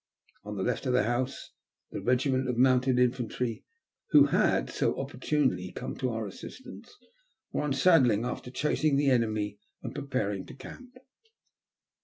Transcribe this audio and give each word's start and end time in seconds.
On 0.43 0.55
the 0.55 0.63
left 0.63 0.87
of 0.87 0.93
the 0.93 1.03
house 1.03 1.51
the 1.91 2.01
regiment 2.01 2.49
of 2.49 2.57
mounted 2.57 2.97
infantry, 2.97 3.63
who 4.09 4.25
had 4.25 4.71
so 4.71 4.99
opportunely 4.99 5.71
come 5.71 5.95
to 5.97 6.09
our 6.09 6.25
assistance, 6.25 6.97
were 7.51 7.63
unsaddling 7.63 8.25
after 8.25 8.49
chasing 8.49 8.95
the 8.95 9.11
enemy, 9.11 9.59
and 9.83 9.93
preparing 9.93 10.43
to 10.47 10.55
camp. 10.55 10.97